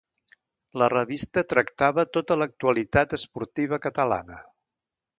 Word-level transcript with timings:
La 0.81 0.87
revista 0.93 1.43
tractava 1.53 2.07
tota 2.19 2.39
l'actualitat 2.43 3.17
esportiva 3.21 3.83
catalana. 3.89 4.45